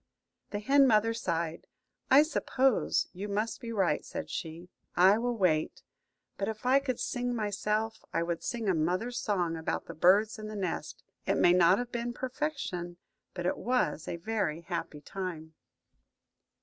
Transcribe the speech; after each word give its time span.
The 0.49 0.57
hen 0.57 0.87
mother 0.87 1.13
sighed. 1.13 1.67
"I 2.09 2.23
suppose 2.23 3.07
you 3.13 3.27
must 3.27 3.61
be 3.61 3.71
right," 3.71 4.03
said 4.03 4.31
she; 4.31 4.67
"I 4.95 5.19
will 5.19 5.37
wait. 5.37 5.83
But 6.39 6.47
if 6.47 6.65
I 6.65 6.79
could 6.79 6.99
sing 6.99 7.35
myself, 7.35 8.03
I 8.11 8.23
would 8.23 8.41
sing 8.41 8.67
a 8.67 8.73
mother's 8.73 9.19
song 9.19 9.55
about 9.55 9.85
the 9.85 9.93
birds 9.93 10.39
in 10.39 10.47
the 10.47 10.55
nest. 10.55 11.03
It 11.27 11.35
may 11.37 11.53
not 11.53 11.77
have 11.77 11.91
been 11.91 12.13
perfection, 12.13 12.97
but 13.35 13.45
it 13.45 13.57
was 13.59 14.07
a 14.07 14.15
very 14.15 14.61
happy 14.61 15.01
time." 15.01 15.53